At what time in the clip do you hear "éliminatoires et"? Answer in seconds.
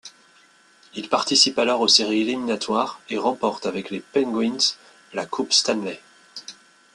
2.21-3.19